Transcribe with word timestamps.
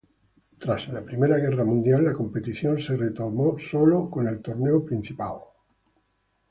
Tras 0.57 0.87
la 0.87 1.03
Primera 1.05 1.37
Guerra 1.37 1.63
Mundial 1.63 2.03
la 2.05 2.13
competición 2.13 2.79
se 2.79 2.97
retomó 2.97 3.59
sólo 3.59 4.09
con 4.09 4.25
el 4.27 4.41
Torneo 4.41 4.83
Principal. 4.83 5.37